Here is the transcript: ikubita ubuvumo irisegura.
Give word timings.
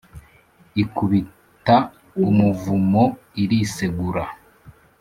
ikubita 0.81 1.77
ubuvumo 2.27 3.03
irisegura. 3.43 4.23